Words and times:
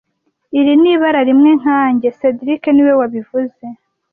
Iri 0.59 0.73
ni 0.81 0.89
ibara 0.93 1.21
rimwe 1.29 1.51
nkanjye 1.61 2.07
cedric 2.17 2.63
niwe 2.71 2.93
wabivuze 2.99 3.65